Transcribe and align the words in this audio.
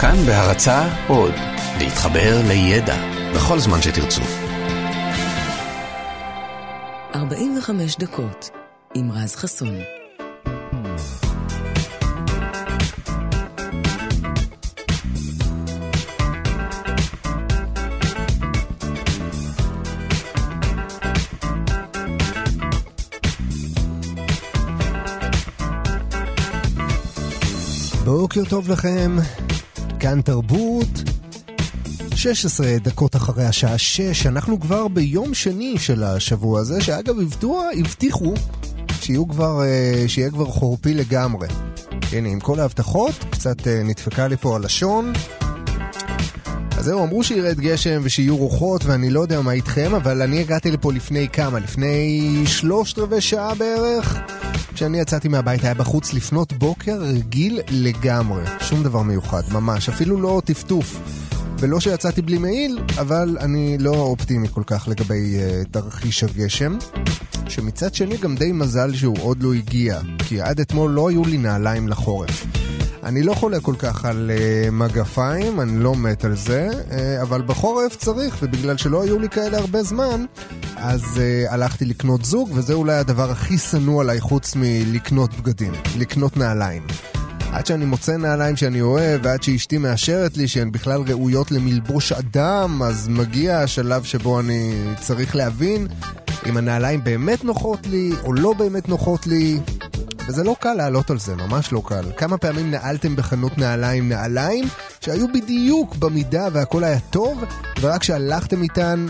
כאן 0.00 0.16
בהרצה 0.26 0.88
עוד, 1.08 1.34
להתחבר 1.78 2.40
לידע 2.48 2.96
בכל 3.34 3.58
זמן 3.58 3.82
שתרצו. 3.82 4.22
45 7.14 7.96
דקות 7.96 8.50
עם 8.94 9.12
רז 9.12 9.36
חסון. 9.36 9.74
בוקר 28.04 28.44
טוב 28.50 28.70
לכם, 28.70 29.16
כאן 30.00 30.20
תרבות, 30.20 30.88
16 32.14 32.78
דקות 32.82 33.16
אחרי 33.16 33.44
השעה 33.44 33.78
6, 33.78 34.26
אנחנו 34.26 34.60
כבר 34.60 34.88
ביום 34.88 35.34
שני 35.34 35.78
של 35.78 36.02
השבוע 36.04 36.60
הזה, 36.60 36.80
שאגב 36.80 37.20
הבטוח, 37.20 37.64
הבטיחו 37.78 38.34
שיהיו 39.00 39.28
כבר, 39.28 39.62
אה, 39.64 40.04
שיהיה 40.08 40.30
כבר 40.30 40.44
חורפי 40.44 40.94
לגמרי. 40.94 41.48
הנה, 42.12 42.28
עם 42.28 42.40
כל 42.40 42.60
ההבטחות, 42.60 43.24
קצת 43.30 43.68
אה, 43.68 43.82
נדפקה 43.82 44.28
לי 44.28 44.36
פה 44.36 44.56
הלשון. 44.56 45.12
אז 46.78 46.84
זהו, 46.84 47.04
אמרו 47.04 47.24
שירד 47.24 47.60
גשם 47.60 48.00
ושיהיו 48.04 48.36
רוחות, 48.36 48.84
ואני 48.84 49.10
לא 49.10 49.20
יודע 49.20 49.40
מה 49.40 49.52
איתכם, 49.52 49.94
אבל 49.94 50.22
אני 50.22 50.40
הגעתי 50.40 50.70
לפה 50.70 50.92
לפני 50.92 51.28
כמה? 51.28 51.58
לפני 51.58 52.42
שלושת 52.46 52.98
רבעי 52.98 53.20
שעה 53.20 53.54
בערך? 53.54 54.18
כשאני 54.74 55.00
יצאתי 55.00 55.28
מהבית 55.28 55.64
היה 55.64 55.74
בחוץ 55.74 56.12
לפנות 56.14 56.52
בוקר 56.52 57.02
רגיל 57.02 57.60
לגמרי. 57.70 58.42
שום 58.60 58.82
דבר 58.82 59.02
מיוחד, 59.02 59.42
ממש. 59.52 59.88
אפילו 59.88 60.20
לא 60.20 60.42
טפטוף. 60.44 61.00
ולא 61.60 61.80
שיצאתי 61.80 62.22
בלי 62.22 62.38
מעיל, 62.38 62.78
אבל 63.00 63.36
אני 63.40 63.78
לא 63.78 63.90
אופטימי 63.90 64.48
כל 64.48 64.62
כך 64.66 64.88
לגבי 64.88 65.36
uh, 65.36 65.68
תרחיש 65.70 66.24
הגשם. 66.24 66.78
שמצד 67.48 67.94
שני 67.94 68.16
גם 68.16 68.36
די 68.36 68.52
מזל 68.52 68.94
שהוא 68.94 69.16
עוד 69.20 69.42
לא 69.42 69.54
הגיע, 69.54 70.00
כי 70.18 70.40
עד 70.40 70.60
אתמול 70.60 70.90
לא 70.90 71.08
היו 71.08 71.24
לי 71.24 71.38
נעליים 71.38 71.88
לחורף. 71.88 72.46
אני 73.08 73.22
לא 73.22 73.34
חולה 73.34 73.60
כל 73.60 73.74
כך 73.78 74.04
על 74.04 74.30
uh, 74.34 74.70
מגפיים, 74.70 75.60
אני 75.60 75.78
לא 75.78 75.94
מת 75.96 76.24
על 76.24 76.36
זה, 76.36 76.68
uh, 76.70 77.22
אבל 77.22 77.42
בחורף 77.42 77.96
צריך, 77.96 78.36
ובגלל 78.42 78.76
שלא 78.76 79.02
היו 79.02 79.18
לי 79.18 79.28
כאלה 79.28 79.58
הרבה 79.58 79.82
זמן, 79.82 80.24
אז 80.76 81.02
uh, 81.02 81.52
הלכתי 81.52 81.84
לקנות 81.84 82.24
זוג, 82.24 82.50
וזה 82.54 82.72
אולי 82.74 82.94
הדבר 82.94 83.30
הכי 83.30 83.58
שנוא 83.58 84.00
עליי 84.00 84.20
חוץ 84.20 84.52
מלקנות 84.56 85.34
בגדים, 85.40 85.72
לקנות 85.98 86.36
נעליים. 86.36 86.82
עד 87.52 87.66
שאני 87.66 87.84
מוצא 87.84 88.16
נעליים 88.16 88.56
שאני 88.56 88.80
אוהב, 88.80 89.20
ועד 89.24 89.42
שאשתי 89.42 89.78
מאשרת 89.78 90.36
לי 90.36 90.48
שהן 90.48 90.72
בכלל 90.72 91.02
ראויות 91.06 91.50
למלבוש 91.50 92.12
אדם, 92.12 92.82
אז 92.82 93.08
מגיע 93.08 93.58
השלב 93.58 94.02
שבו 94.02 94.40
אני 94.40 94.72
צריך 95.00 95.36
להבין 95.36 95.86
אם 96.46 96.56
הנעליים 96.56 97.04
באמת 97.04 97.44
נוחות 97.44 97.86
לי, 97.86 98.10
או 98.24 98.32
לא 98.32 98.52
באמת 98.52 98.88
נוחות 98.88 99.26
לי. 99.26 99.60
וזה 100.28 100.44
לא 100.44 100.56
קל 100.60 100.74
לעלות 100.74 101.10
על 101.10 101.18
זה, 101.18 101.36
ממש 101.36 101.72
לא 101.72 101.82
קל. 101.86 102.04
כמה 102.16 102.38
פעמים 102.38 102.70
נעלתם 102.70 103.16
בחנות 103.16 103.58
נעליים 103.58 104.08
נעליים 104.08 104.64
שהיו 105.00 105.26
בדיוק 105.32 105.96
במידה 105.96 106.48
והכל 106.52 106.84
היה 106.84 107.00
טוב, 107.00 107.44
ורק 107.80 108.00
כשהלכתם 108.00 108.62
איתן 108.62 109.06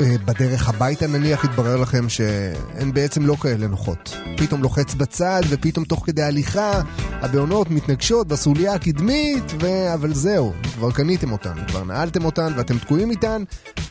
אה, 0.00 0.14
בדרך 0.24 0.68
הביתה 0.68 1.06
נניח 1.06 1.44
התברר 1.44 1.76
לכם 1.76 2.08
שהן 2.08 2.92
בעצם 2.92 3.26
לא 3.26 3.36
כאלה 3.40 3.66
נוחות. 3.66 4.16
פתאום 4.36 4.62
לוחץ 4.62 4.94
בצד 4.94 5.42
ופתאום 5.48 5.84
תוך 5.84 6.06
כדי 6.06 6.22
הליכה 6.22 6.80
הבעונות 7.10 7.70
מתנגשות 7.70 8.28
בסוליה 8.28 8.74
הקדמית 8.74 9.52
ו... 9.60 9.94
אבל 9.94 10.14
זהו, 10.14 10.52
כבר 10.74 10.90
קניתם 10.90 11.32
אותן, 11.32 11.54
כבר 11.68 11.84
נעלתם 11.84 12.24
אותן 12.24 12.52
ואתם 12.56 12.78
תקועים 12.78 13.10
איתן 13.10 13.42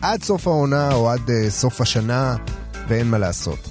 עד 0.02 0.24
סוף 0.24 0.48
העונה 0.48 0.94
או 0.94 1.10
עד 1.10 1.30
uh, 1.30 1.50
סוף 1.50 1.82
השנה 1.82 2.36
ואין 2.88 3.08
מה 3.08 3.18
לעשות. 3.18 3.70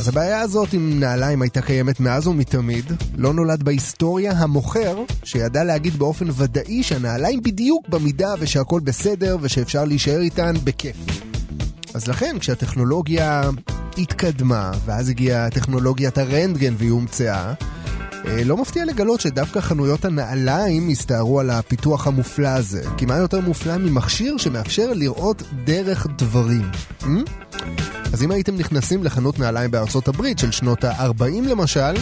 אז 0.00 0.08
הבעיה 0.08 0.40
הזאת 0.40 0.72
עם 0.72 1.00
נעליים 1.00 1.42
הייתה 1.42 1.62
קיימת 1.62 2.00
מאז 2.00 2.26
ומתמיד, 2.26 2.84
לא 3.16 3.32
נולד 3.34 3.62
בהיסטוריה 3.62 4.32
המוכר 4.32 4.98
שידע 5.24 5.64
להגיד 5.64 5.98
באופן 5.98 6.26
ודאי 6.36 6.82
שהנעליים 6.82 7.42
בדיוק 7.42 7.88
במידה 7.88 8.34
ושהכול 8.38 8.80
בסדר 8.80 9.36
ושאפשר 9.40 9.84
להישאר 9.84 10.20
איתן 10.20 10.54
בכיף. 10.64 10.96
אז 11.94 12.08
לכן 12.08 12.36
כשהטכנולוגיה 12.38 13.50
התקדמה, 13.98 14.70
ואז 14.84 15.08
הגיעה 15.08 15.50
טכנולוגיית 15.50 16.18
הרנטגן 16.18 16.74
והיא 16.78 16.90
הומצאה, 16.90 17.46
אה, 17.48 17.54
לא 18.24 18.56
מפתיע 18.56 18.84
לגלות 18.84 19.20
שדווקא 19.20 19.60
חנויות 19.60 20.04
הנעליים 20.04 20.88
הסתערו 20.88 21.40
על 21.40 21.50
הפיתוח 21.50 22.06
המופלא 22.06 22.48
הזה. 22.48 22.82
כי 22.96 23.06
מה 23.06 23.16
יותר 23.16 23.40
מופלא 23.40 23.76
ממכשיר 23.76 24.36
שמאפשר 24.36 24.92
לראות 24.94 25.42
דרך 25.64 26.06
דברים? 26.18 26.70
Hmm? 27.02 27.06
אז 28.12 28.22
אם 28.22 28.30
הייתם 28.30 28.56
נכנסים 28.56 29.04
לחנות 29.04 29.38
נעליים 29.38 29.70
בארצות 29.70 30.08
הברית 30.08 30.38
של 30.38 30.50
שנות 30.50 30.84
ה-40 30.84 31.48
למשל, 31.48 31.94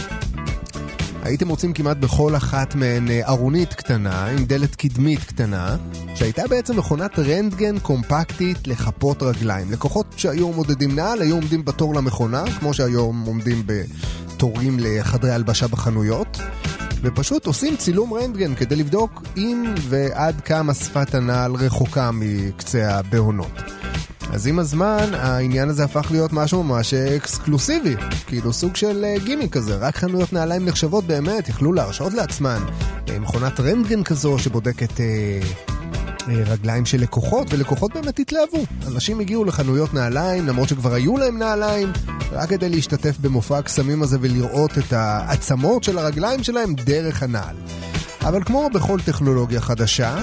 הייתם 1.23 1.47
מוצאים 1.47 1.73
כמעט 1.73 1.97
בכל 1.97 2.35
אחת 2.35 2.75
מהן 2.75 3.09
אה, 3.09 3.27
ארונית 3.27 3.73
קטנה, 3.73 4.25
עם 4.25 4.45
דלת 4.45 4.75
קדמית 4.75 5.23
קטנה, 5.23 5.77
שהייתה 6.15 6.47
בעצם 6.49 6.77
מכונת 6.77 7.19
רנטגן 7.19 7.79
קומפקטית 7.79 8.67
לכפות 8.67 9.23
רגליים. 9.23 9.71
לקוחות 9.71 10.05
שהיו 10.17 10.51
מודדים 10.51 10.95
נעל 10.95 11.21
היו 11.21 11.35
עומדים 11.35 11.65
בתור 11.65 11.95
למכונה, 11.95 12.43
כמו 12.59 12.73
שהיום 12.73 13.23
עומדים 13.25 13.63
בתורים 13.65 14.77
לחדרי 14.79 15.31
הלבשה 15.31 15.67
בחנויות. 15.67 16.39
ופשוט 17.01 17.45
עושים 17.45 17.77
צילום 17.77 18.13
רנטגן 18.13 18.55
כדי 18.55 18.75
לבדוק 18.75 19.23
אם 19.37 19.73
ועד 19.89 20.41
כמה 20.41 20.73
שפת 20.73 21.15
הנעל 21.15 21.55
רחוקה 21.55 22.11
מקצה 22.13 22.95
הבהונות. 22.95 23.78
אז 24.33 24.47
עם 24.47 24.59
הזמן 24.59 25.13
העניין 25.13 25.69
הזה 25.69 25.83
הפך 25.83 26.07
להיות 26.11 26.33
משהו 26.33 26.63
ממש 26.63 26.93
אקסקלוסיבי, 26.93 27.95
כאילו 28.27 28.53
סוג 28.53 28.75
של 28.75 29.05
אה, 29.05 29.15
גימי 29.25 29.49
כזה, 29.49 29.75
רק 29.75 29.97
חנויות 29.97 30.33
נעליים 30.33 30.65
נחשבות 30.65 31.03
באמת 31.03 31.49
יכלו 31.49 31.73
להרשות 31.73 32.13
לעצמן 32.13 32.59
אה, 33.09 33.19
מכונת 33.19 33.59
רנטגן 33.59 34.03
כזו 34.03 34.39
שבודקת... 34.39 34.99
אה, 34.99 35.39
רגליים 36.29 36.85
של 36.85 37.01
לקוחות, 37.01 37.53
ולקוחות 37.53 37.93
באמת 37.93 38.19
התלהבו. 38.19 38.63
אנשים 38.87 39.19
הגיעו 39.19 39.45
לחנויות 39.45 39.93
נעליים, 39.93 40.47
למרות 40.47 40.69
שכבר 40.69 40.93
היו 40.93 41.17
להם 41.17 41.37
נעליים, 41.37 41.91
רק 42.31 42.49
כדי 42.49 42.69
להשתתף 42.69 43.17
במופע 43.21 43.57
הקסמים 43.57 44.03
הזה 44.03 44.17
ולראות 44.21 44.77
את 44.77 44.93
העצמות 44.93 45.83
של 45.83 45.97
הרגליים 45.97 46.43
שלהם 46.43 46.73
דרך 46.73 47.23
הנעל. 47.23 47.55
אבל 48.29 48.43
כמו 48.43 48.69
בכל 48.73 48.99
טכנולוגיה 49.05 49.61
חדשה, 49.61 50.15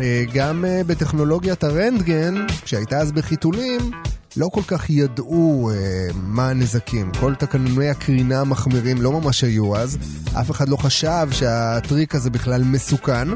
אה, 0.00 0.24
גם 0.34 0.64
אה, 0.64 0.80
בטכנולוגיית 0.86 1.64
הרנטגן, 1.64 2.34
שהייתה 2.64 2.98
אז 2.98 3.12
בחיתולים, 3.12 3.90
לא 4.36 4.48
כל 4.52 4.62
כך 4.66 4.90
ידעו 4.90 5.70
אה, 5.70 5.76
מה 6.14 6.48
הנזקים. 6.48 7.12
כל 7.20 7.34
תקנוני 7.34 7.88
הקרינה 7.88 8.40
המחמירים 8.40 9.02
לא 9.02 9.12
ממש 9.12 9.44
היו 9.44 9.76
אז. 9.76 9.98
אף 10.40 10.50
אחד 10.50 10.68
לא 10.68 10.76
חשב 10.76 11.28
שהטריק 11.30 12.14
הזה 12.14 12.30
בכלל 12.30 12.64
מסוכן. 12.64 13.28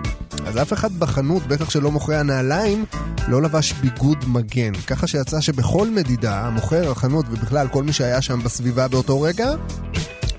אז 0.47 0.63
אף 0.63 0.73
אחד 0.73 0.93
בחנות, 0.99 1.47
בטח 1.47 1.71
שלא 1.71 1.91
מוכרי 1.91 2.17
הנעליים, 2.17 2.85
לא 3.29 3.43
לבש 3.43 3.73
ביגוד 3.73 4.25
מגן. 4.27 4.73
ככה 4.87 5.07
שיצא 5.07 5.41
שבכל 5.41 5.91
מדידה, 5.91 6.41
המוכר, 6.47 6.91
החנות 6.91 7.27
ובכלל 7.31 7.69
כל 7.69 7.83
מי 7.83 7.93
שהיה 7.93 8.23
שם 8.23 8.41
בסביבה 8.45 8.89
באותו 8.89 9.21
רגע, 9.21 9.55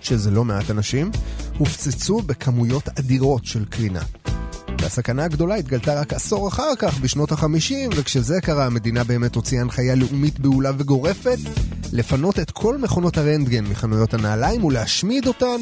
שזה 0.07 0.31
לא 0.31 0.45
מעט 0.45 0.72
אנשים, 0.72 1.12
הופצצו 1.57 2.22
בכמויות 2.22 2.90
אדירות 3.00 3.45
של 3.45 3.66
קרינה. 3.66 4.01
והסכנה 4.81 5.23
הגדולה 5.23 5.56
התגלתה 5.56 6.01
רק 6.01 6.13
עשור 6.13 6.47
אחר 6.47 6.75
כך, 6.79 7.00
בשנות 7.00 7.31
החמישים, 7.31 7.90
וכשזה 7.95 8.41
קרה 8.41 8.66
המדינה 8.66 9.03
באמת 9.03 9.35
הוציאה 9.35 9.62
הנחיה 9.62 9.96
לאומית 9.96 10.40
בהולה 10.40 10.72
וגורפת 10.78 11.38
לפנות 11.94 12.40
את 12.40 12.51
כל 12.51 12.78
מכונות 12.78 13.17
הרנטגן 13.17 13.66
מחנויות 13.66 14.13
הנעליים 14.13 14.63
ולהשמיד 14.63 15.28
אותן. 15.28 15.62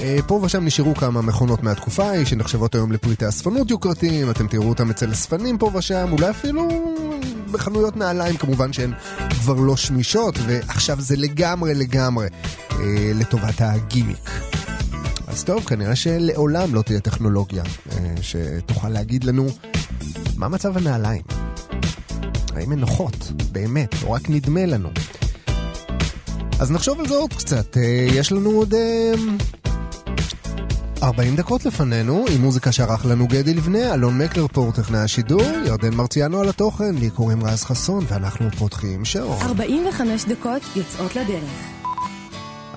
אה, 0.00 0.18
פה 0.26 0.40
ושם 0.42 0.64
נשארו 0.64 0.94
כמה 0.94 1.22
מכונות 1.22 1.62
מהתקופה 1.62 2.04
ההיא 2.04 2.24
שנחשבות 2.24 2.74
היום 2.74 2.92
לפריטי 2.92 3.28
אספנות 3.28 3.70
יוקרתיים, 3.70 4.30
אתם 4.30 4.48
תראו 4.48 4.68
אותם 4.68 4.90
אצל 4.90 5.12
אספנים 5.12 5.58
פה 5.58 5.70
ושם, 5.74 6.08
אולי 6.12 6.30
אפילו 6.30 6.68
בחנויות 7.52 7.96
נעליים 7.96 8.36
כמובן 8.36 8.72
שהן 8.72 8.92
כבר 9.30 9.54
לא 9.54 9.76
שמישות, 9.76 10.34
ועכשיו 10.46 11.00
זה 11.00 11.16
לגמרי 11.16 11.74
לגמרי 11.74 12.26
אה, 12.70 13.12
לטובת 13.14 13.60
הגימיק. 13.60 14.30
אז 15.26 15.44
טוב, 15.44 15.64
כנראה 15.64 15.96
שלעולם 15.96 16.74
לא 16.74 16.82
תהיה 16.82 17.00
טכנולוגיה 17.00 17.62
אה, 17.92 18.14
שתוכל 18.22 18.88
להגיד 18.88 19.24
לנו 19.24 19.46
מה 20.36 20.48
מצב 20.48 20.76
הנעליים. 20.76 21.22
האם 22.56 22.72
הן 22.72 22.78
נוחות, 22.78 23.32
באמת, 23.52 23.94
או 24.02 24.12
רק 24.12 24.30
נדמה 24.30 24.66
לנו. 24.66 24.88
אז 26.60 26.70
נחשוב 26.70 27.00
על 27.00 27.08
זה 27.08 27.14
עוד 27.14 27.32
קצת. 27.32 27.76
אה, 27.76 28.06
יש 28.12 28.32
לנו 28.32 28.50
עוד 28.50 28.74
40 31.02 31.36
דקות 31.36 31.64
לפנינו, 31.64 32.24
עם 32.34 32.40
מוזיקה 32.40 32.72
שערך 32.72 33.06
לנו 33.06 33.26
גדי 33.26 33.54
לבנה, 33.54 33.94
אלון 33.94 34.14
מקלר 34.14 34.26
מקלרפור, 34.26 34.72
טכנאי 34.72 35.00
השידור, 35.00 35.42
ירדן 35.66 35.94
מרציאנו 35.94 36.40
על 36.40 36.48
התוכן, 36.48 36.94
לי 36.94 37.10
קוראים 37.10 37.44
רז 37.44 37.64
חסון, 37.64 38.04
ואנחנו 38.08 38.50
פותחים 38.58 39.04
שעון. 39.04 39.42
45 39.42 40.24
דקות 40.24 40.62
יוצאות 40.76 41.16
לדרך. 41.16 41.50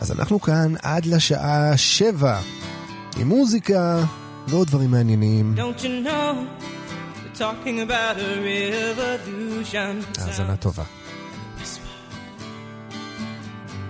אז 0.01 0.11
אנחנו 0.11 0.41
כאן 0.41 0.73
עד 0.83 1.05
לשעה 1.05 1.77
7, 1.77 2.39
עם 3.17 3.27
מוזיקה 3.27 4.03
ועוד 4.47 4.67
דברים 4.67 4.91
מעניינים. 4.91 5.55
Don't 5.57 5.81
you 5.81 6.07
know? 6.07 7.41
האזנה 10.17 10.55
טובה. 10.55 10.83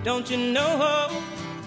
Don't 0.04 0.28
you 0.28 0.56
know 0.56 1.35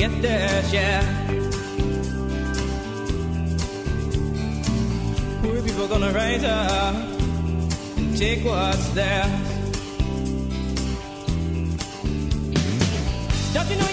get 0.00 0.22
their 0.22 0.62
share. 0.70 1.02
Poor 5.42 5.60
people 5.60 5.88
gonna 5.88 6.10
rise 6.10 6.42
up 6.42 6.94
and 7.98 8.16
take 8.16 8.42
what's 8.42 8.88
theirs. 8.94 9.28
Don't 13.52 13.70
you 13.70 13.76
know? 13.76 13.89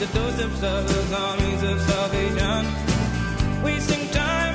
The 0.00 0.06
to 0.06 0.26
of 0.26 0.36
themselves, 0.36 1.12
armies 1.12 1.62
of 1.62 1.80
salvation, 1.80 3.62
wasting 3.62 4.10
time. 4.10 4.53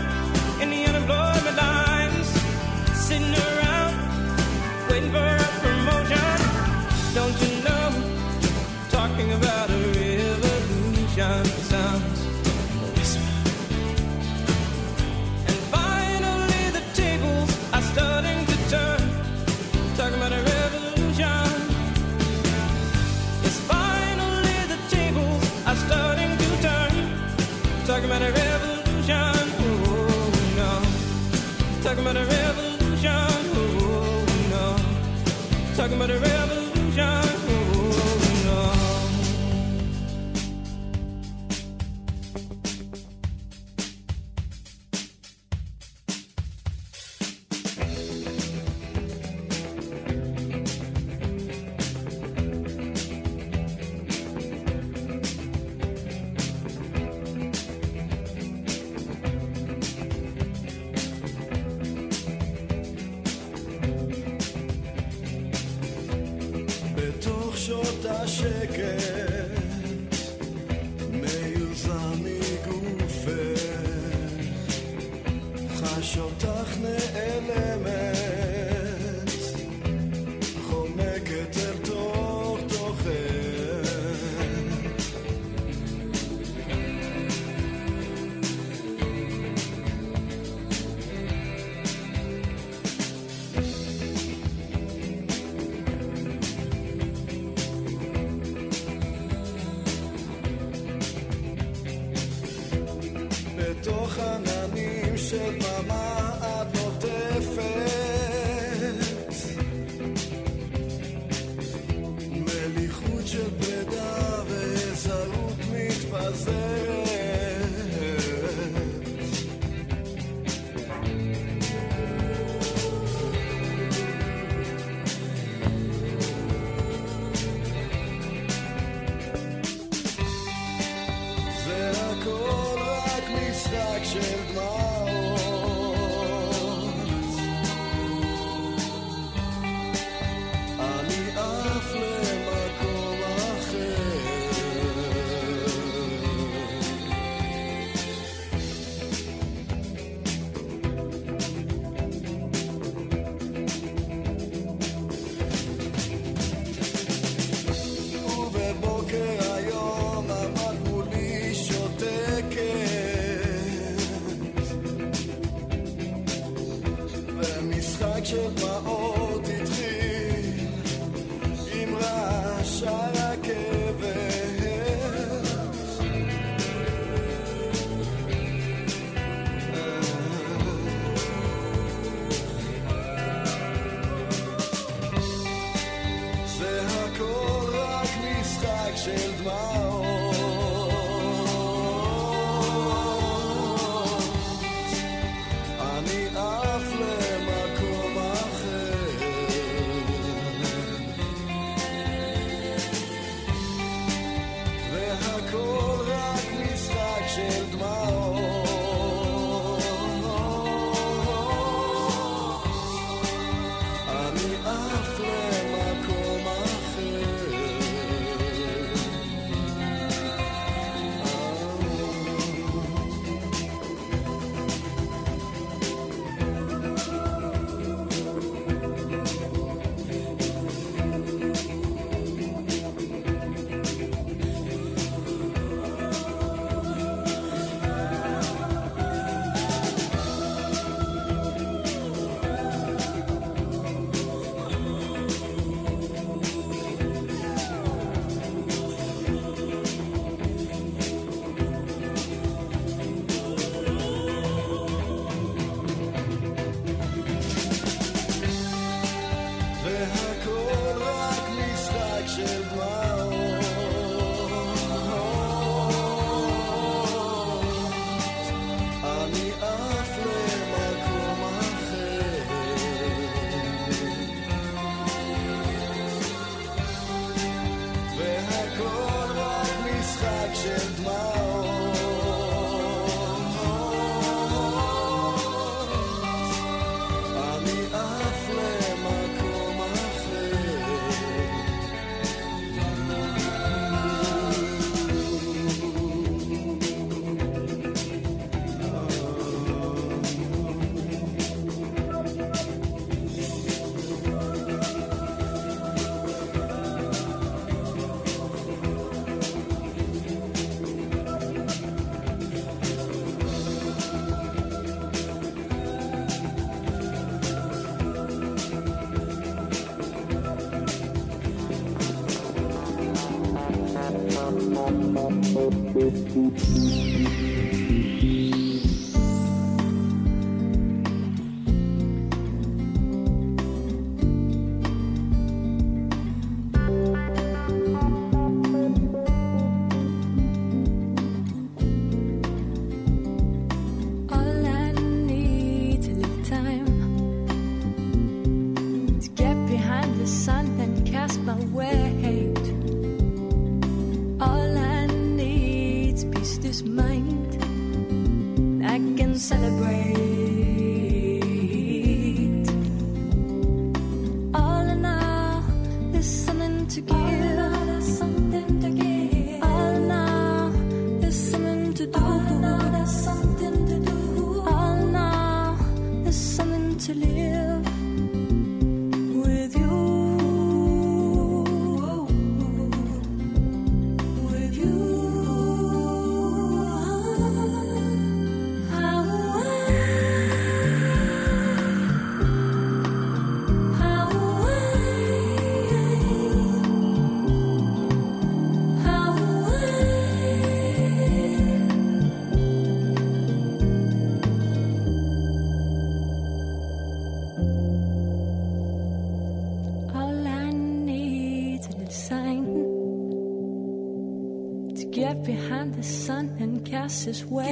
places 417.30 417.46
where 417.46 417.70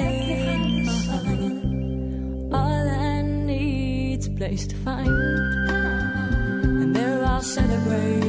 all 2.53 2.89
I 2.89 3.21
need's 3.21 4.27
a 4.27 4.31
place 4.31 4.67
to 4.67 4.75
find, 4.75 5.07
and 5.07 6.95
there 6.95 7.23
I'll 7.23 7.41
celebrate. 7.41 8.23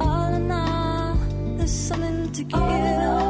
All 0.00 0.34
in 0.34 0.50
all, 0.50 1.18
there's 1.56 1.70
something 1.70 2.32
to 2.32 2.44
give. 2.44 3.25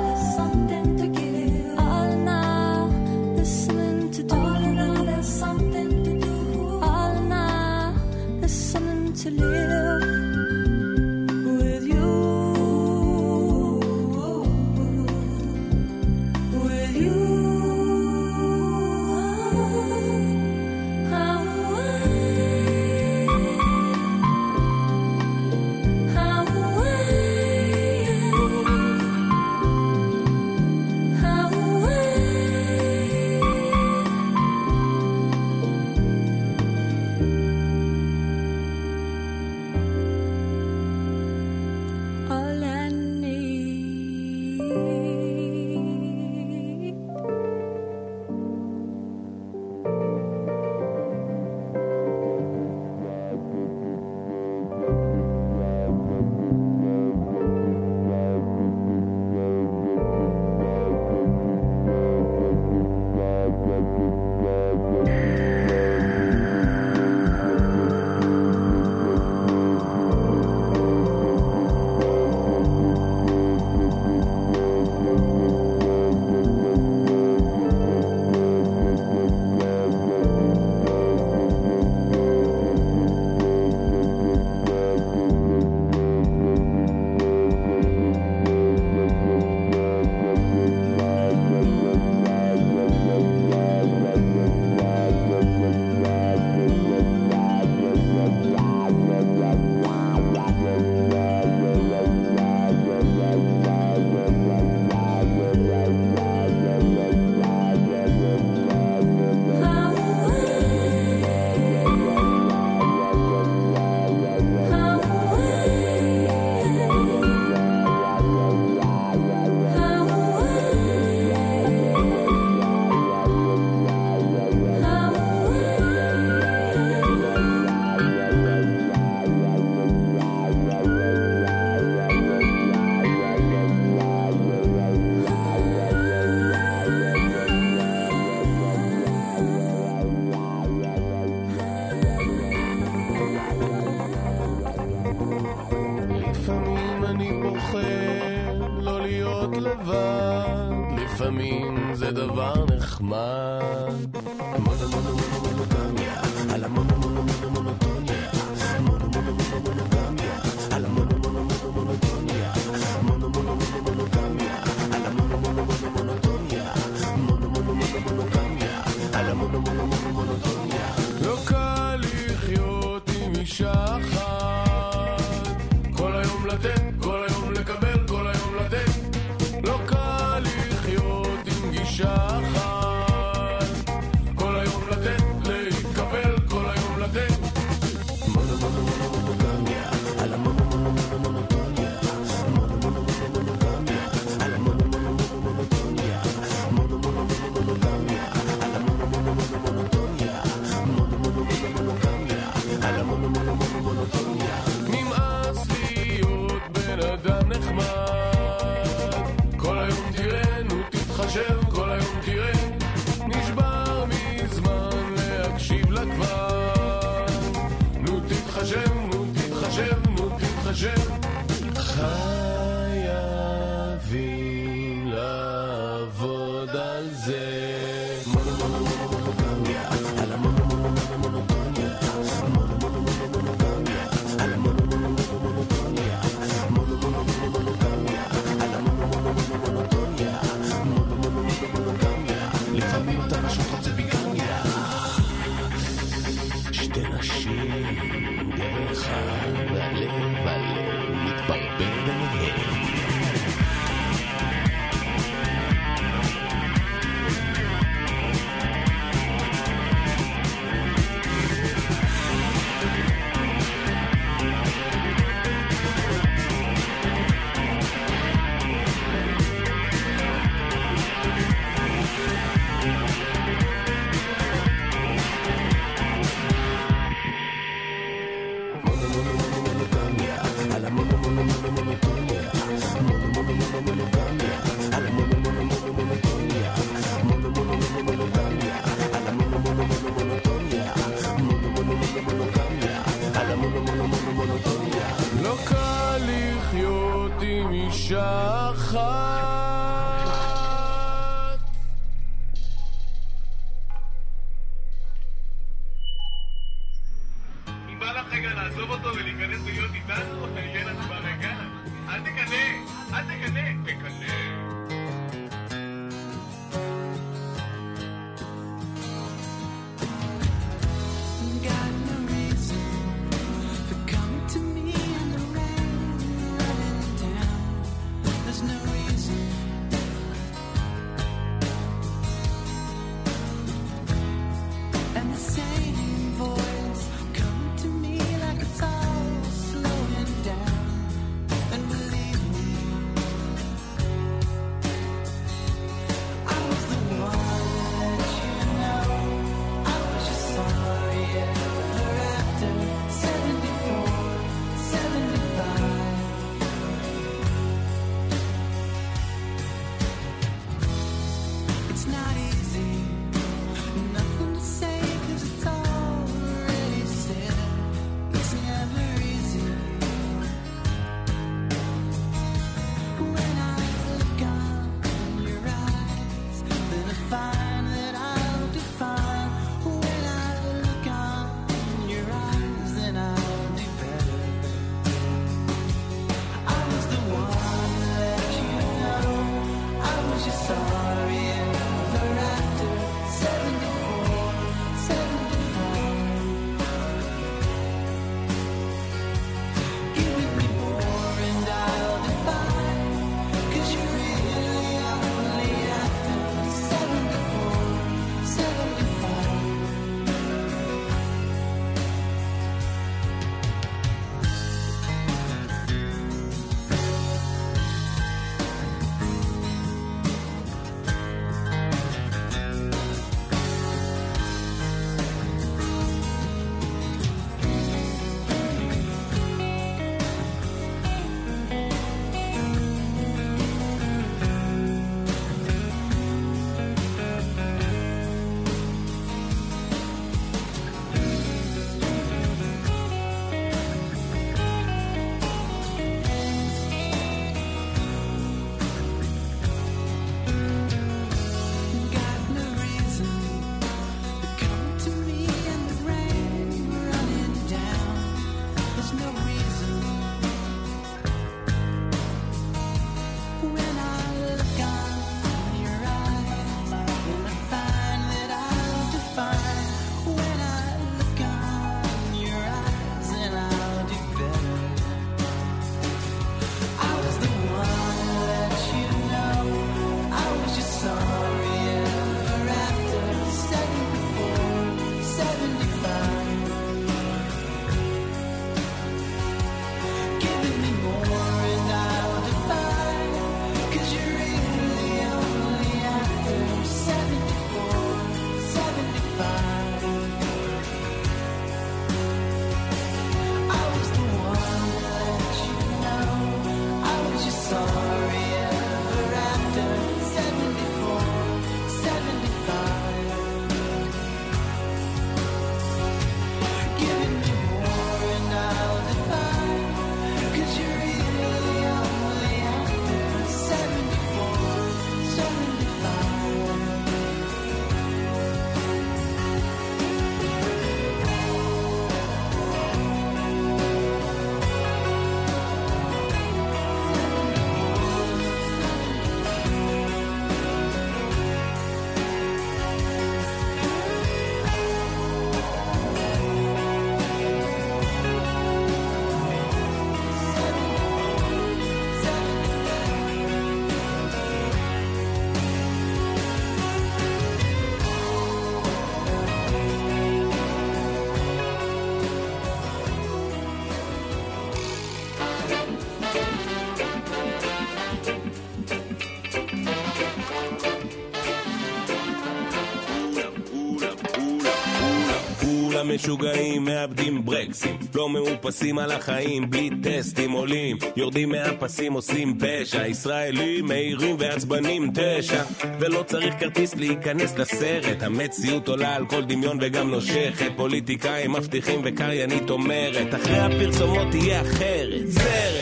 המשוגעים 576.10 576.84
מאבדים 576.84 577.44
ברקסים. 577.44 577.96
לא 578.14 578.28
מאופסים 578.28 578.98
על 578.98 579.12
החיים 579.12 579.70
בלי 579.70 579.90
טסטים 580.02 580.50
עולים. 580.50 580.96
יורדים 581.16 581.48
מהפסים 581.48 582.12
עושים 582.12 582.58
פשע. 582.58 583.06
ישראלים 583.06 583.86
מהירים 583.86 584.36
ועצבנים 584.38 585.10
תשע. 585.14 585.62
ולא 586.00 586.22
צריך 586.26 586.54
כרטיס 586.60 586.94
להיכנס 586.94 587.58
לסרט. 587.58 588.22
המציאות 588.22 588.88
עולה 588.88 589.16
על 589.16 589.26
כל 589.26 589.44
דמיון 589.44 589.78
וגם 589.80 590.10
נושכת. 590.10 590.70
פוליטיקאים 590.76 591.52
מבטיחים 591.52 592.00
וקריינית 592.04 592.70
אומרת 592.70 593.34
אחרי 593.34 593.58
הפרסומות 593.58 594.26
תהיה 594.30 594.60
אחרת. 594.60 595.28
סרט 595.30 595.75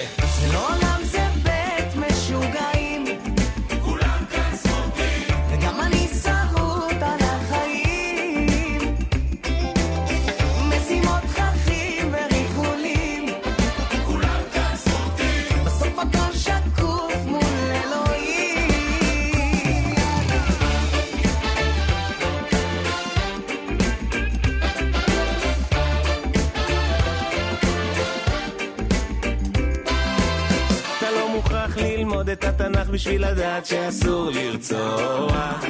לדעת 33.34 33.66
שאסור 33.66 34.30
לרצוח. 34.30 35.64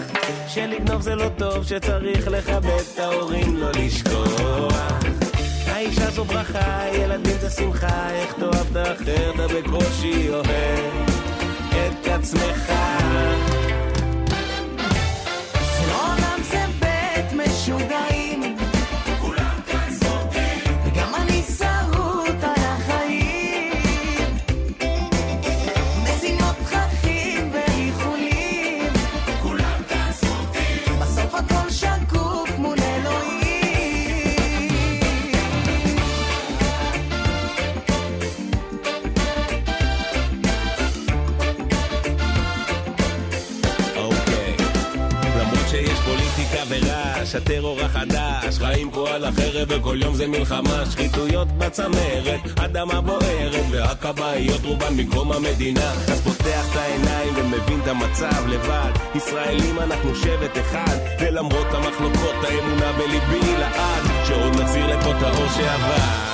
שלגנוב 0.48 1.02
זה 1.02 1.14
לא 1.14 1.28
טוב, 1.38 1.64
שצריך 1.64 2.28
לכבד 2.28 2.82
את 2.94 2.98
ההורים, 2.98 3.56
לא 3.56 3.70
לשכוח. 3.70 5.02
האישה 5.66 6.10
זו 6.10 6.24
ברכה, 6.24 6.86
ילדים 6.92 7.38
זה 7.40 7.50
שמחה, 7.50 8.10
איך 8.10 8.32
תאהב 8.32 8.66
את 8.70 8.76
האחר, 8.76 9.34
אתה 9.34 9.48
בקושי 9.48 10.28
אוהב 10.30 10.46
את 11.70 12.08
עצמך 12.08 12.72
מלחמה, 50.60 50.86
שחיתויות 50.90 51.48
בצמרת, 51.48 52.40
אדמה 52.64 53.00
בוערת, 53.00 53.64
והכבאיות 53.70 54.64
רובן 54.64 54.94
מקום 54.96 55.32
המדינה. 55.32 55.92
אז 55.92 56.20
פותח 56.20 56.66
את 56.70 56.76
העיניים 56.76 57.34
ומבין 57.36 57.80
את 57.82 57.88
המצב 57.88 58.46
לבד. 58.46 58.92
ישראלים 59.14 59.78
אנחנו 59.78 60.14
שבט 60.14 60.58
אחד, 60.58 60.96
ולמרות 61.20 61.66
המחלוקות 61.70 62.44
האמונה 62.44 62.92
בליבי 62.92 63.56
לעד, 63.58 64.02
שעוד 64.28 64.60
נחזיר 64.60 64.86
לפה 64.86 65.10
את 65.10 65.22
האור 65.22 65.48
שעבר. 65.56 66.33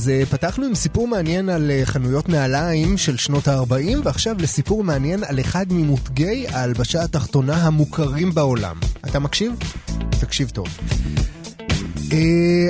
אז 0.00 0.10
אה, 0.22 0.26
פתחנו 0.26 0.66
עם 0.66 0.74
סיפור 0.74 1.08
מעניין 1.08 1.48
על 1.48 1.70
אה, 1.70 1.86
חנויות 1.86 2.28
נעליים 2.28 2.98
של 2.98 3.16
שנות 3.16 3.48
ה-40, 3.48 3.98
ועכשיו 4.04 4.36
לסיפור 4.38 4.84
מעניין 4.84 5.24
על 5.24 5.40
אחד 5.40 5.66
ממותגי 5.70 6.46
ההלבשה 6.48 7.02
התחתונה 7.02 7.54
המוכרים 7.54 8.34
בעולם. 8.34 8.76
אתה 9.06 9.18
מקשיב? 9.18 9.52
תקשיב 10.20 10.50
טוב. 10.50 10.66
אה, 12.10 12.12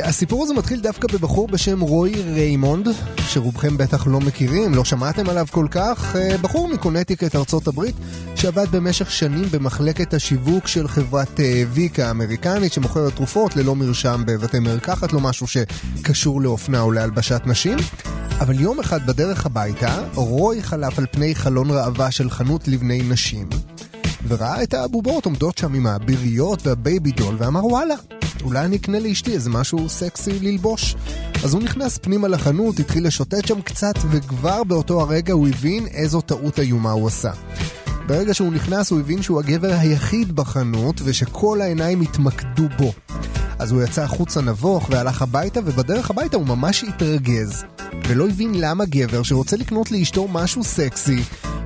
הסיפור 0.03 0.45
הזה 0.45 0.55
מתחיל 0.55 0.81
דווקא 0.81 1.09
בבחור 1.13 1.49
בשם 1.49 1.81
רוי 1.81 2.23
ריימונד, 2.23 2.89
שרובכם 3.17 3.77
בטח 3.77 4.07
לא 4.07 4.21
מכירים, 4.21 4.75
לא 4.75 4.85
שמעתם 4.85 5.29
עליו 5.29 5.47
כל 5.51 5.67
כך, 5.71 6.15
אה, 6.15 6.39
בחור 6.41 6.69
מקונטיקט 6.69 7.37
ארצות 7.37 7.69
הברית, 7.69 7.95
שעבד 8.37 8.67
במשך 8.71 9.11
שנים 9.11 9.45
במחלקת 9.51 10.15
השיווק 10.15 10.67
של 10.67 10.89
חברת 10.89 11.29
אה, 11.37 11.43
ויקה 11.71 12.09
האמריקנית, 12.09 12.73
שמוכרת 12.73 13.15
תרופות 13.17 13.57
ללא 13.57 13.77
מרשם 13.77 14.23
בבתי 14.27 14.59
מרקחת, 14.59 15.13
לא 15.13 15.21
משהו 15.21 15.47
שקשור 15.47 16.41
לאופנה 16.41 16.81
או 16.81 16.93
להלבשת 16.93 17.41
נשים. 17.47 17.79
אבל 18.41 18.61
יום 18.61 18.81
אחד 18.81 19.07
בדרך 19.07 19.47
הביתה, 19.47 20.03
רוי 20.15 20.63
חלף 20.63 20.99
על 20.99 21.07
פני 21.11 21.35
חלון 21.35 21.71
ראווה 21.71 22.11
של 22.11 22.31
חנות 22.31 22.69
לבני 22.69 23.03
נשים, 23.03 23.49
וראה 24.29 24.63
את 24.63 24.75
הבובות 24.75 25.25
עומדות 25.25 25.59
שם 25.59 25.75
עם 25.75 25.87
הביריות 25.87 26.67
והבייבי 26.67 27.11
דול, 27.11 27.35
ואמר 27.39 27.67
וואלה, 27.67 27.95
אולי 28.43 28.65
אני 28.65 28.77
אקנה 28.77 29.01
לאשתי 29.01 29.33
איזה 29.33 29.51
משהו 29.51 29.89
סקסי 29.89 30.41
ללבוש. 30.41 30.97
אז 31.45 31.55
הוא 31.55 31.63
נכנס 31.63 31.99
פנימה 31.99 32.29
לחנות, 32.29 32.79
התחיל 32.79 33.07
לשוטט 33.07 33.47
שם 33.47 33.61
קצת, 33.61 33.95
וכבר 34.11 34.65
באותו 34.65 35.01
הרגע 35.01 35.33
הוא 35.33 35.49
הבין 35.49 35.87
איזו 35.87 36.21
טעות 36.21 36.59
איומה 36.59 36.91
הוא 36.91 37.09
עשה. 37.09 37.31
ברגע 38.07 38.35
שהוא 38.35 38.53
נכנס 38.53 38.91
הוא 38.91 39.01
הבין 39.01 39.23
שהוא 39.23 39.41
הגבר 39.41 39.73
היחיד 39.73 40.37
בחנות, 40.37 41.01
ושכל 41.05 41.61
העיניים 41.61 42.01
התמקדו 42.01 42.69
בו. 42.79 42.93
אז 43.59 43.73
הוא 43.73 43.83
יצא 43.83 44.03
החוצה 44.03 44.41
נבוך 44.41 44.89
והלך 44.91 45.23
הביתה, 45.23 45.61
ובדרך 45.65 46.11
הביתה 46.11 46.37
הוא 46.37 46.47
ממש 46.47 46.85
התרגז. 46.85 47.65
ולא 48.09 48.29
הבין 48.29 48.55
למה 48.55 48.85
גבר 48.85 49.23
שרוצה 49.23 49.57
לקנות 49.57 49.91
לאשתו 49.91 50.29
משהו 50.29 50.65
סקסי, 50.65 51.23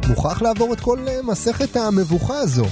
מוכרח 0.09 0.43
לעבור 0.43 0.73
את 0.73 0.81
כל 0.81 0.99
אה, 1.09 1.23
מסכת 1.23 1.77
המבוכה 1.77 2.39
הזו. 2.39 2.67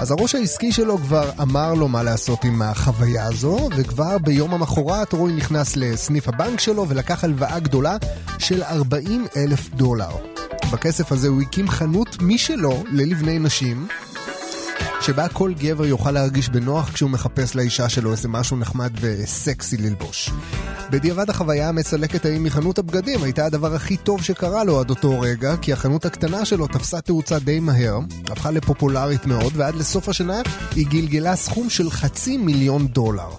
אז 0.00 0.10
הראש 0.10 0.34
העסקי 0.34 0.72
שלו 0.72 0.98
כבר 0.98 1.30
אמר 1.42 1.74
לו 1.74 1.88
מה 1.88 2.02
לעשות 2.02 2.44
עם 2.44 2.62
החוויה 2.62 3.26
הזו, 3.26 3.68
וכבר 3.76 4.18
ביום 4.18 4.54
המחרת 4.54 5.12
רוי 5.12 5.32
נכנס 5.32 5.76
לסניף 5.76 6.28
הבנק 6.28 6.60
שלו 6.60 6.88
ולקח 6.88 7.24
הלוואה 7.24 7.60
גדולה 7.60 7.96
של 8.38 8.62
40 8.62 9.26
אלף 9.36 9.68
דולר. 9.74 10.10
בכסף 10.72 11.12
הזה 11.12 11.28
הוא 11.28 11.42
הקים 11.42 11.68
חנות 11.68 12.16
משלו 12.20 12.84
ללבני 12.92 13.38
נשים, 13.38 13.86
שבה 15.06 15.28
כל 15.28 15.52
גבר 15.58 15.86
יוכל 15.86 16.10
להרגיש 16.10 16.48
בנוח 16.48 16.90
כשהוא 16.92 17.10
מחפש 17.10 17.56
לאישה 17.56 17.88
שלו 17.88 18.12
איזה 18.12 18.28
משהו 18.28 18.56
נחמד 18.56 18.92
וסקסי 19.00 19.76
ללבוש. 19.76 20.30
בדיעבד 20.90 21.30
החוויה 21.30 21.68
המצלקת 21.68 22.24
ההיא 22.24 22.40
מחנות 22.40 22.78
הבגדים 22.78 23.22
הייתה 23.22 23.46
הדבר 23.46 23.74
הכי 23.74 23.96
טוב 23.96 24.22
שקרה 24.22 24.64
לו 24.64 24.80
עד 24.80 24.90
אותו 24.90 25.20
רגע, 25.20 25.56
כי 25.56 25.72
החנות 25.72 26.04
הקטנה 26.04 26.44
שלו 26.44 26.66
תפסה 26.66 27.00
תאוצה 27.00 27.38
די 27.38 27.60
מהר, 27.60 27.98
הפכה 28.26 28.50
לפופולרית 28.50 29.26
מאוד, 29.26 29.52
ועד 29.56 29.74
לסוף 29.74 30.08
השנה 30.08 30.40
היא 30.74 30.86
גלגלה 30.86 31.36
סכום 31.36 31.70
של 31.70 31.90
חצי 31.90 32.36
מיליון 32.36 32.86
דולר. 32.86 33.30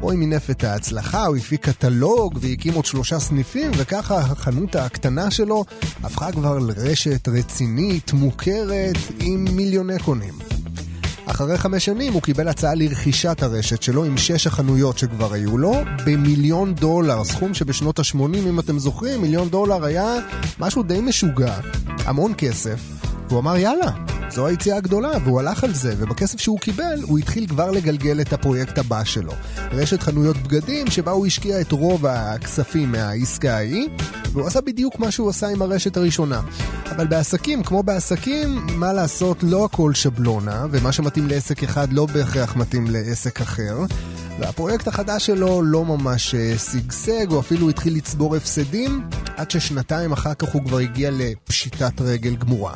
רוי 0.00 0.16
מינף 0.16 0.50
את 0.50 0.64
ההצלחה, 0.64 1.26
הוא 1.26 1.36
הפיק 1.36 1.68
קטלוג 1.68 2.38
והקים 2.40 2.74
עוד 2.74 2.84
שלושה 2.84 3.18
סניפים, 3.18 3.70
וככה 3.76 4.18
החנות 4.18 4.76
הקטנה 4.76 5.30
שלו 5.30 5.64
הפכה 6.02 6.32
כבר 6.32 6.58
לרשת 6.58 7.28
רצינית, 7.28 8.12
מוכרת, 8.12 8.96
עם 9.20 9.44
מיליוני 9.44 9.98
קונים. 9.98 10.51
אחרי 11.26 11.58
חמש 11.58 11.84
שנים 11.84 12.12
הוא 12.12 12.22
קיבל 12.22 12.48
הצעה 12.48 12.74
לרכישת 12.74 13.42
הרשת 13.42 13.82
שלו 13.82 14.04
עם 14.04 14.16
שש 14.16 14.46
החנויות 14.46 14.98
שכבר 14.98 15.32
היו 15.32 15.58
לו 15.58 15.72
במיליון 16.06 16.74
דולר, 16.74 17.24
סכום 17.24 17.54
שבשנות 17.54 17.98
ה-80, 17.98 18.36
אם 18.48 18.60
אתם 18.60 18.78
זוכרים, 18.78 19.22
מיליון 19.22 19.48
דולר 19.48 19.84
היה 19.84 20.14
משהו 20.58 20.82
די 20.82 21.00
משוגע, 21.00 21.54
המון 22.04 22.32
כסף, 22.38 22.80
והוא 23.28 23.40
אמר 23.40 23.56
יאללה, 23.56 23.90
זו 24.34 24.46
היציאה 24.46 24.76
הגדולה, 24.76 25.10
והוא 25.24 25.40
הלך 25.40 25.64
על 25.64 25.74
זה, 25.74 25.94
ובכסף 25.98 26.40
שהוא 26.40 26.58
קיבל, 26.58 27.02
הוא 27.02 27.18
התחיל 27.18 27.46
כבר 27.46 27.70
לגלגל 27.70 28.20
את 28.20 28.32
הפרויקט 28.32 28.78
הבא 28.78 29.04
שלו. 29.04 29.32
רשת 29.72 30.02
חנויות 30.02 30.36
בגדים, 30.36 30.86
שבה 30.86 31.10
הוא 31.10 31.26
השקיע 31.26 31.60
את 31.60 31.72
רוב 31.72 32.06
הכספים 32.06 32.92
מהעסקה 32.92 33.56
ההיא, 33.56 33.88
והוא 34.32 34.46
עשה 34.46 34.60
בדיוק 34.60 34.98
מה 34.98 35.10
שהוא 35.10 35.30
עשה 35.30 35.48
עם 35.48 35.62
הרשת 35.62 35.96
הראשונה. 35.96 36.40
אבל 36.90 37.06
בעסקים, 37.06 37.62
כמו 37.62 37.82
בעסקים, 37.82 38.66
מה 38.74 38.92
לעשות, 38.92 39.42
לא 39.42 39.64
הכל 39.64 39.94
שבלונה, 39.94 40.66
ומה 40.70 40.92
שמתאים 40.92 41.26
לעסק 41.26 41.62
אחד 41.62 41.92
לא 41.92 42.06
בהכרח 42.06 42.56
מתאים 42.56 42.86
לעסק 42.90 43.40
אחר. 43.40 43.78
והפרויקט 44.40 44.88
החדש 44.88 45.26
שלו 45.26 45.62
לא 45.62 45.84
ממש 45.84 46.34
אה, 46.34 46.54
שגשג, 46.58 47.30
הוא 47.30 47.40
אפילו 47.40 47.68
התחיל 47.68 47.96
לצבור 47.96 48.36
הפסדים, 48.36 49.08
עד 49.36 49.50
ששנתיים 49.50 50.12
אחר 50.12 50.34
כך 50.34 50.48
הוא 50.48 50.64
כבר 50.64 50.78
הגיע 50.78 51.10
לפשיטת 51.12 52.00
רגל 52.00 52.36
גמורה. 52.36 52.72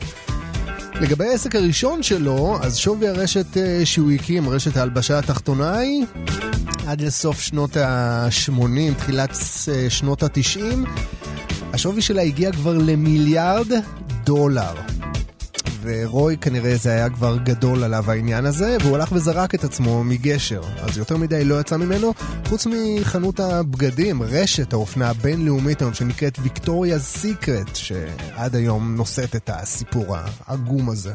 לגבי 1.01 1.25
העסק 1.25 1.55
הראשון 1.55 2.03
שלו, 2.03 2.59
אז 2.63 2.77
שווי 2.77 3.09
הרשת 3.09 3.57
אה, 3.57 3.81
שהוא 3.85 4.11
הקים, 4.13 4.49
רשת 4.49 4.77
ההלבשה 4.77 5.19
התחתונה 5.19 5.77
היא, 5.77 6.05
עד 6.87 7.01
לסוף 7.01 7.41
שנות 7.41 7.77
ה-80, 7.77 8.95
תחילת 8.99 9.31
אה, 9.69 9.91
שנות 9.91 10.23
ה-90, 10.23 10.89
השווי 11.73 12.03
שלה 12.03 12.23
הגיע 12.23 12.53
כבר 12.53 12.79
למיליארד 12.79 13.67
דולר. 14.25 14.96
ורוי 15.87 16.37
כנראה 16.37 16.77
זה 16.77 16.91
היה 16.91 17.11
כבר 17.11 17.37
גדול 17.37 17.85
עליו 17.85 18.11
העניין 18.11 18.47
הזה, 18.47 18.77
והוא 18.83 18.97
הלך 18.97 19.13
וזרק 19.13 19.55
את 19.55 19.65
עצמו 19.65 20.05
מגשר. 20.05 20.63
אז 20.83 20.99
יותר 20.99 21.17
מדי 21.17 21.45
לא 21.45 21.61
יצא 21.61 21.77
ממנו, 21.77 22.13
חוץ 22.49 22.67
מחנות 22.67 23.41
הבגדים, 23.41 24.23
רשת 24.23 24.73
האופנה 24.73 25.11
הבינלאומית 25.11 25.81
היום 25.81 25.95
שנקראת 25.95 26.39
ויקטוריה 26.43 26.99
סיקרט, 26.99 27.77
שעד 27.77 28.57
היום 28.57 28.95
נושאת 28.97 29.37
את 29.37 29.51
הסיפור 29.53 30.17
העגום 30.17 30.91
הזה. 30.91 31.13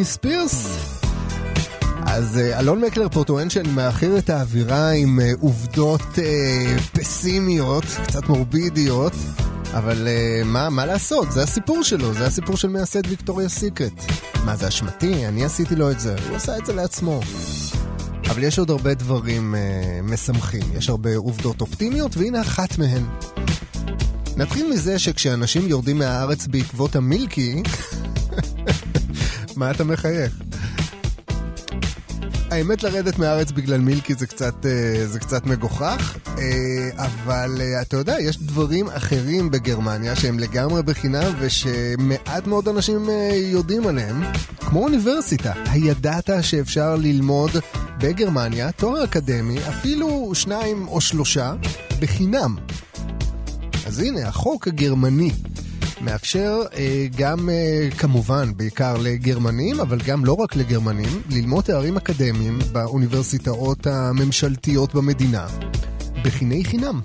בריטני 0.00 0.04
ספירס. 0.04 0.66
אז 2.06 2.38
אה, 2.38 2.58
אלון 2.58 2.80
מקלר 2.80 3.08
פה 3.08 3.24
טוען 3.24 3.50
שאני 3.50 3.68
מאחר 3.68 4.18
את 4.18 4.30
האווירה 4.30 4.90
עם 4.90 5.20
אה, 5.20 5.32
עובדות 5.40 6.18
אה, 6.18 6.76
פסימיות, 6.92 7.84
קצת 8.06 8.28
מורבידיות, 8.28 9.12
אבל 9.74 10.08
אה, 10.08 10.42
מה, 10.44 10.70
מה 10.70 10.86
לעשות, 10.86 11.32
זה 11.32 11.42
הסיפור 11.42 11.82
שלו, 11.82 12.14
זה 12.14 12.26
הסיפור 12.26 12.56
של 12.56 12.68
מייסד 12.68 13.06
ויקטוריה 13.06 13.48
סיקרט. 13.48 13.92
מה 14.44 14.56
זה 14.56 14.68
אשמתי? 14.68 15.26
אני 15.26 15.44
עשיתי 15.44 15.76
לו 15.76 15.90
את 15.90 16.00
זה, 16.00 16.16
הוא 16.28 16.36
עשה 16.36 16.58
את 16.58 16.66
זה 16.66 16.72
לעצמו. 16.72 17.20
אבל 18.30 18.42
יש 18.42 18.58
עוד 18.58 18.70
הרבה 18.70 18.94
דברים 18.94 19.54
אה, 19.54 20.00
משמחים, 20.02 20.62
יש 20.74 20.88
הרבה 20.88 21.16
עובדות 21.16 21.60
אופטימיות, 21.60 22.16
והנה 22.16 22.40
אחת 22.40 22.78
מהן. 22.78 23.04
נתחיל 24.36 24.70
מזה 24.72 24.98
שכשאנשים 24.98 25.68
יורדים 25.68 25.98
מהארץ 25.98 26.46
בעקבות 26.46 26.96
המילקי, 26.96 27.62
מה 29.60 29.70
אתה 29.70 29.84
מחייך? 29.84 30.32
האמת 32.50 32.82
לרדת 32.82 33.18
מהארץ 33.18 33.50
בגלל 33.50 33.80
מילקי 33.80 34.14
זה 34.14 34.26
קצת, 34.26 34.66
אה, 34.66 35.06
זה 35.06 35.20
קצת 35.20 35.46
מגוחך, 35.46 36.16
אה, 36.38 36.88
אבל 36.96 37.60
אה, 37.60 37.82
אתה 37.82 37.96
יודע, 37.96 38.16
יש 38.20 38.38
דברים 38.38 38.88
אחרים 38.88 39.50
בגרמניה 39.50 40.16
שהם 40.16 40.38
לגמרי 40.38 40.82
בחינם 40.82 41.32
ושמעט 41.38 42.46
מאוד 42.46 42.68
אנשים 42.68 43.08
יודעים 43.34 43.86
עליהם, 43.86 44.22
כמו 44.60 44.84
אוניברסיטה. 44.84 45.52
הידעת 45.66 46.30
שאפשר 46.42 46.96
ללמוד 46.96 47.50
בגרמניה 47.98 48.72
תואר 48.72 49.04
אקדמי, 49.04 49.58
אפילו 49.68 50.30
שניים 50.34 50.88
או 50.88 51.00
שלושה, 51.00 51.54
בחינם. 52.00 52.56
אז 53.86 53.98
הנה, 53.98 54.28
החוק 54.28 54.68
הגרמני 54.68 55.30
מאפשר 56.00 56.60
אה, 56.74 57.06
גם, 57.16 57.48
אה, 57.50 57.88
כמובן, 57.98 58.52
בעיקר 58.56 58.96
לגרמנים, 59.02 59.80
אבל 59.80 59.98
גם 60.06 60.24
לא 60.24 60.32
רק 60.32 60.56
לגרמנים, 60.56 61.22
ללמוד 61.30 61.64
תארים 61.64 61.96
אקדמיים 61.96 62.58
באוניברסיטאות 62.72 63.86
הממשלתיות 63.86 64.94
במדינה, 64.94 65.46
בחיני 66.24 66.64
חינם. 66.64 67.00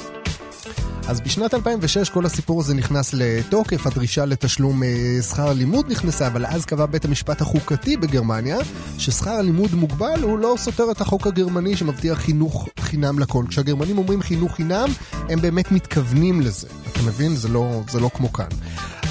אז 1.07 1.21
בשנת 1.21 1.53
2006 1.53 2.09
כל 2.09 2.25
הסיפור 2.25 2.59
הזה 2.59 2.73
נכנס 2.73 3.13
לתוקף, 3.13 3.87
הדרישה 3.87 4.25
לתשלום 4.25 4.83
אה, 4.83 5.21
שכר 5.21 5.53
לימוד 5.53 5.91
נכנסה, 5.91 6.27
אבל 6.27 6.45
אז 6.45 6.65
קבע 6.65 6.85
בית 6.85 7.05
המשפט 7.05 7.41
החוקתי 7.41 7.97
בגרמניה 7.97 8.57
ששכר 8.97 9.31
הלימוד 9.31 9.75
מוגבל 9.75 10.23
הוא 10.23 10.39
לא 10.39 10.55
סותר 10.57 10.91
את 10.91 11.01
החוק 11.01 11.27
הגרמני 11.27 11.77
שמבטיח 11.77 12.17
חינוך 12.17 12.69
חינם 12.79 13.19
לכל. 13.19 13.43
כשהגרמנים 13.49 13.97
אומרים 13.97 14.21
חינוך 14.21 14.55
חינם, 14.55 14.89
הם 15.29 15.41
באמת 15.41 15.71
מתכוונים 15.71 16.41
לזה. 16.41 16.67
אתה 16.91 16.99
מבין? 17.01 17.35
זה 17.35 17.47
לא, 17.47 17.81
זה 17.89 17.99
לא 17.99 18.09
כמו 18.13 18.33
כאן. 18.33 18.47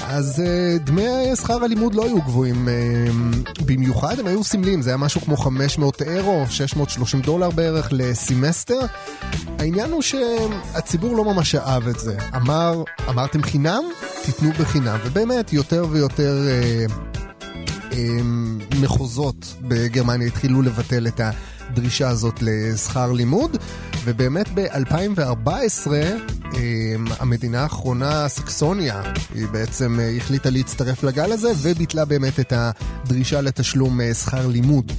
אז 0.07 0.43
uh, 0.45 0.79
דמי 0.83 1.35
שכר 1.35 1.63
הלימוד 1.63 1.95
לא 1.95 2.05
היו 2.05 2.21
גבוהים 2.21 2.67
uh, 2.67 3.63
במיוחד, 3.65 4.19
הם 4.19 4.27
היו 4.27 4.43
סמליים, 4.43 4.81
זה 4.81 4.89
היה 4.89 4.97
משהו 4.97 5.21
כמו 5.21 5.37
500 5.37 6.01
אירו, 6.01 6.45
630 6.49 7.21
דולר 7.21 7.49
בערך 7.49 7.89
לסמסטר. 7.91 8.79
העניין 9.59 9.91
הוא 9.91 10.01
שהציבור 10.01 11.15
לא 11.15 11.25
ממש 11.25 11.55
אהב 11.55 11.87
את 11.87 11.99
זה. 11.99 12.17
אמר, 12.35 12.83
אמרתם 13.09 13.43
חינם? 13.43 13.83
תיתנו 14.25 14.51
בחינם. 14.59 14.97
ובאמת, 15.05 15.53
יותר 15.53 15.85
ויותר 15.89 16.37
uh, 16.87 16.91
מחוזות 18.81 19.53
בגרמניה 19.61 20.27
התחילו 20.27 20.61
לבטל 20.61 21.07
את 21.07 21.21
הדרישה 21.69 22.09
הזאת 22.09 22.39
לשכר 22.41 23.11
לימוד, 23.11 23.57
ובאמת 24.05 24.47
ב-2014 24.53 25.87
המדינה 27.19 27.63
האחרונה, 27.63 28.27
סקסוניה, 28.27 29.01
היא 29.35 29.47
בעצם 29.47 29.99
אה, 29.99 30.15
החליטה 30.17 30.49
להצטרף 30.49 31.03
לגל 31.03 31.31
הזה 31.31 31.51
וביטלה 31.57 32.05
באמת 32.05 32.39
את 32.39 32.53
הדרישה 32.55 33.41
לתשלום 33.41 34.01
אה, 34.01 34.13
שכר 34.13 34.47
לימוד. 34.47 34.91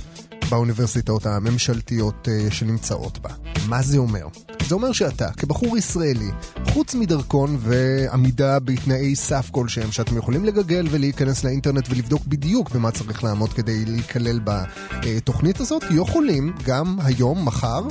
באוניברסיטאות 0.50 1.26
הממשלתיות 1.26 2.28
אה, 2.28 2.50
שנמצאות 2.50 3.18
בה. 3.18 3.30
מה 3.68 3.82
זה 3.82 3.98
אומר? 3.98 4.26
זה 4.68 4.74
אומר 4.74 4.92
שאתה, 4.92 5.32
כבחור 5.32 5.76
ישראלי, 5.76 6.30
חוץ 6.64 6.94
מדרכון 6.94 7.56
ועמידה 7.60 8.58
בתנאי 8.58 9.16
סף 9.16 9.50
כלשהם, 9.50 9.92
שאתם 9.92 10.16
יכולים 10.16 10.44
לגגל 10.44 10.86
ולהיכנס 10.90 11.44
לאינטרנט 11.44 11.88
ולבדוק 11.90 12.26
בדיוק 12.26 12.70
במה 12.70 12.90
צריך 12.90 13.24
לעמוד 13.24 13.52
כדי 13.52 13.84
להיכלל 13.84 14.40
בתוכנית 14.44 15.60
הזאת, 15.60 15.84
יכולים 15.90 16.52
גם 16.64 16.96
היום, 17.04 17.44
מחר, 17.44 17.82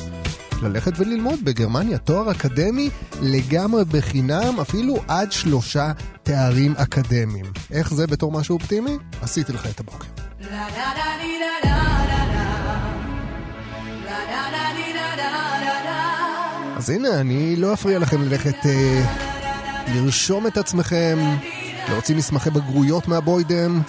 ללכת 0.62 0.94
וללמוד 0.98 1.40
בגרמניה 1.44 1.98
תואר 1.98 2.32
אקדמי 2.32 2.90
לגמרי 3.22 3.86
בחינם, 3.86 4.60
אפילו 4.62 4.98
עד 5.08 5.32
שלושה 5.32 5.92
תארים 6.24 6.74
אקדמיים. 6.78 7.46
איך 7.72 7.94
זה 7.94 8.08
בתור 8.08 8.32
משהו 8.32 8.56
אופטימי? 8.56 8.98
עשיתי 9.22 9.54
לך 9.54 9.68
את 9.70 9.80
הבוקר. 9.80 10.08
אז 16.78 16.90
הנה, 16.90 17.20
אני 17.20 17.56
לא 17.56 17.74
אפריע 17.74 18.00
לכם 18.00 18.22
ללכת 18.22 18.66
אה, 18.66 19.06
לרשום 19.96 20.48
את 20.48 20.58
עצמכם, 20.58 21.18
להוציא 21.90 22.16
מסמכי 22.16 22.50
בגרויות 22.50 23.08
מהבוידם. 23.08 23.82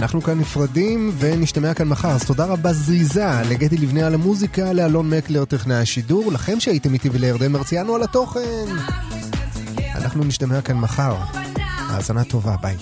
אנחנו 0.00 0.22
כאן 0.22 0.38
נפרדים 0.38 1.12
ונשתמע 1.18 1.74
כאן 1.74 1.88
מחר, 1.88 2.08
אז 2.08 2.24
תודה 2.24 2.44
רבה 2.44 2.72
זריזה 2.72 3.42
לגדי 3.50 3.76
לבנה 3.76 4.06
על 4.06 4.14
המוזיקה, 4.14 4.72
לאלון 4.72 5.10
מקלר 5.10 5.44
טכנאי 5.44 5.76
השידור, 5.76 6.32
לכם 6.32 6.60
שהייתם 6.60 6.94
איתי 6.94 7.08
ולירדן 7.12 7.52
מרציאנו 7.52 7.94
על 7.94 8.02
התוכן. 8.02 8.66
אנחנו 9.94 10.24
נשתמע 10.24 10.60
כאן 10.60 10.76
מחר. 10.76 11.16
האזנה 11.88 12.24
טובה, 12.24 12.56
ביי. 12.62 12.76